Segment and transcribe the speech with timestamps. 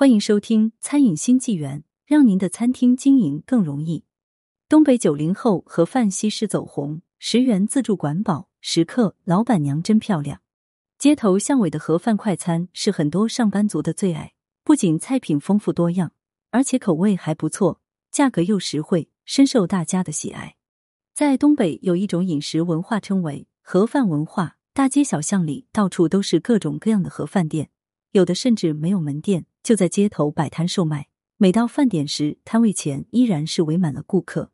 [0.00, 4.04] 欢迎收听《餐饮新纪元》，让您的餐厅经营更容易。
[4.66, 10.40] 东北九零后盒饭西施走红，十元自助管饱，食客老板娘真漂亮。
[10.98, 14.32] 街头巷尾的盒饭快餐是很多上班族的最爱，
[14.64, 16.12] 不仅菜品丰富多样，
[16.50, 20.56] 而且口味还不错，价格又实惠，深受大家的喜爱。
[21.12, 24.56] 在东北有一种饮食文化，称为盒饭文化。
[24.72, 27.68] 大街小巷里到处都是各种各样的盒饭店，
[28.12, 31.08] 有的甚至没有门店，就在街头摆摊售卖。
[31.36, 34.52] 每到饭点时，摊位前依然是围满了顾客。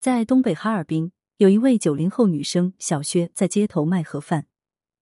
[0.00, 4.46] 在东北哈尔滨，有一位九零后女生小薛在街头卖盒饭。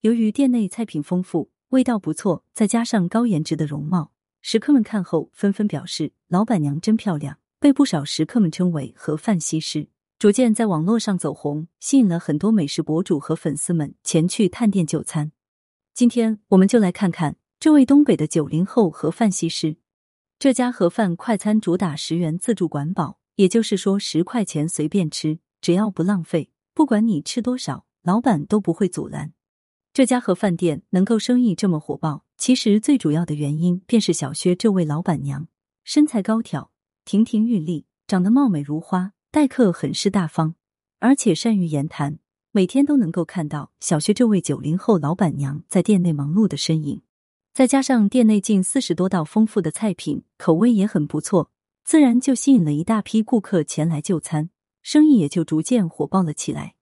[0.00, 4.12] 由于店内菜品丰富，味道不错，再加上高颜值的容貌，
[4.42, 9.88] 食客们看后纷纷表示：“老板娘真漂亮。”被不少食客们称为“盒饭西施”。
[10.18, 15.32] 逐渐在网络上走红，吸引了很多美食博主和粉丝们前去探店就餐。
[15.94, 19.76] 今天我们就来看看这位东北的九零后盒饭西施。
[20.38, 29.34] 这家盒饭快餐主打十元自助管饱，也就是说十块钱随便吃，只要不浪费，不管你吃多少，老板都不会阻拦。
[29.92, 35.46] 这家盒饭店能够生意这么火爆，其实最主要的原因便是小薛这位老板娘
[35.84, 36.70] 身材高挑、
[37.04, 39.12] 亭亭玉立，长得貌美如花。
[39.30, 40.54] 待客很是大方，
[41.00, 42.20] 而且善于言谈，
[42.52, 47.02] 每天都能够看到小薛这位九零后老板娘在店内忙碌的身影。
[47.52, 51.50] 再加上店内近四十多道丰富的菜品，口味也很不错，
[51.84, 54.50] 自然就吸引了一大批顾客前来就餐，
[54.82, 56.74] 生意也就逐渐火爆了起来。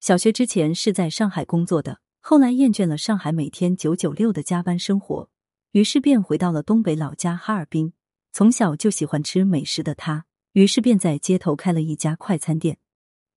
[0.00, 5.28] 小薛之前是在上海工作的，后来厌倦了上海每天九九六的加班生活，
[5.72, 7.92] 于是便回到了东北老家哈尔滨。
[8.32, 10.26] 从小就喜欢吃美食的他。
[10.52, 12.78] 于是便在街头开了一家快餐店。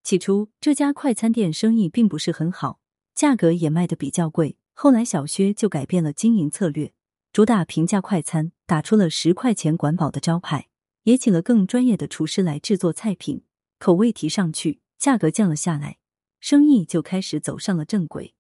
[0.04, 2.80] 起初，这家快餐店生意并不是很好，
[3.14, 4.56] 价格也卖的比较贵。
[4.82, 6.94] 后来，小薛就改变了经营策略，
[7.34, 10.70] 主打平价快餐，打出了十块钱管饱的招牌，
[11.04, 13.44] 也请了更专业的厨师来制作菜品，
[13.78, 15.98] 口味提上去，价格降了下来，
[16.40, 18.34] 生意就开始走上了正轨。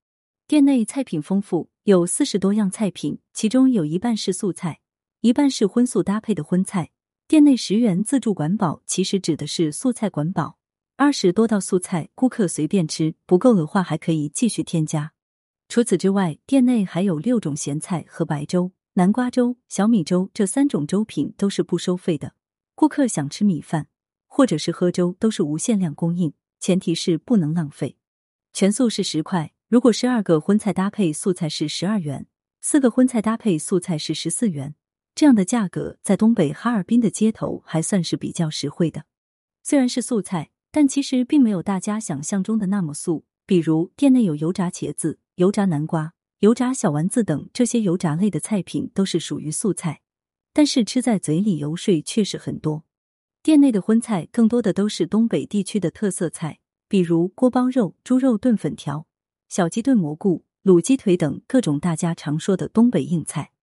[0.47, 4.79] 店内菜品丰富，有四十多样菜品，其中有一半是素菜，
[5.19, 6.91] 一半是荤素搭配的荤菜。
[7.27, 10.57] 店内十元自助管饱，其实指的是素菜管饱，
[10.95, 15.11] 二十多道素菜，顾客随便吃，不够的话还可以继续添加。
[15.69, 22.33] 除此之外，店内还有六种咸菜和白粥、南瓜粥、小米粥这三种粥品都是不收费的。
[22.73, 23.87] 顾客想吃米饭
[24.25, 27.97] 或者是喝粥，都是无限量供应，前提是不能浪费。
[28.51, 32.25] 全素是十块，如果十二个荤菜搭配素菜是十二元，
[32.61, 34.73] 四个荤菜搭配素菜是十四元。
[35.13, 39.03] 这样的价格在东北哈尔滨的街头还算是比较实惠的。
[39.61, 43.25] 虽然是素菜，但其实并没有大家想象中的那么素。
[43.45, 50.01] 比如店内有油炸茄子、油炸南瓜、油炸小丸子等这些油炸类的菜品都是属于素菜，
[50.51, 52.83] 但是吃在嘴里油水确实很多。
[53.41, 59.07] 店内的荤菜更多的都是东北地区的特色菜，比如锅包肉、猪肉炖粉条、
[59.47, 63.53] 小鸡炖蘑菇、卤鸡腿等各种大家常说的东北硬菜。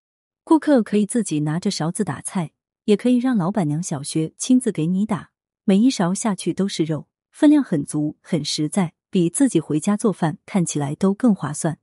[0.44, 2.52] 顾客可以自己拿着勺子打菜，
[2.84, 5.30] 也可以让老板娘小薛亲自给你打。
[5.64, 11.78] 每一勺下去都是肉，分量很足，很实在，比自己回家做饭看起来都更划算。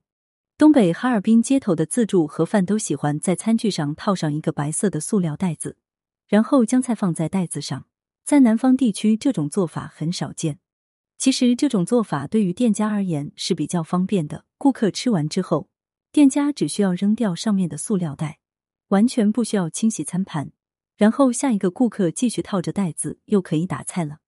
[0.56, 5.76] 东北哈尔滨街头的自助盒饭都喜欢在餐具上套上一个白色的塑料袋子，
[6.28, 7.86] 然后将菜放在袋子上。
[8.24, 10.58] 在南方地区，这种做法很少见。
[11.18, 14.44] 其实这种做法对于店家而言是比较方便的。
[14.56, 15.68] 顾客吃完之后，
[16.12, 18.38] 店家只需要扔掉上面的塑料袋。
[18.88, 20.52] 完全不需要清洗餐盘，
[20.96, 24.18] 然后下一个顾客继续套着袋子，又可以打菜了。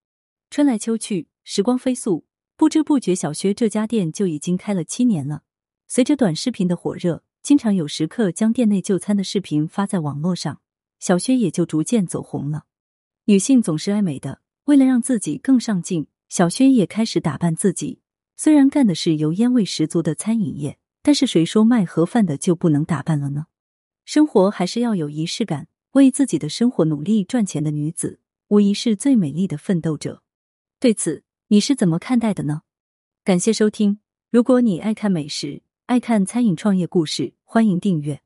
[0.51, 2.25] 春来秋去，时光飞速，
[2.57, 5.43] 不知不觉，小薛这家店就已经开了七年了。
[5.87, 10.63] 随着短视频的火热，经常有食客将店内就餐的视频发在网络上，
[10.99, 12.65] 小薛也就逐渐走红了。
[13.27, 18.01] 女性总是爱美的，为了让自己更上镜，小薛也开始打扮自己。
[18.37, 23.47] 虽然干的是油烟味十足的餐饮业，但是谁说卖盒饭的就不能打扮了呢？
[24.07, 30.23] 生活还是要有仪式感，为自己的生活努力赚钱的女子，无疑是最美丽的奋斗者。
[30.81, 32.63] 对此，你是怎么看待的呢？
[33.23, 34.01] 感谢收听。
[34.31, 38.21] 如果你爱看美食，爱看餐饮创业故事，欢迎订阅。